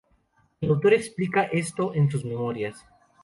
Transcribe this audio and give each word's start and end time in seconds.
El 0.61 0.71
autor 0.71 0.95
explica 0.95 1.43
esto 1.43 1.93
en 1.93 2.09
sus 2.09 2.25
memorias. 2.25 2.83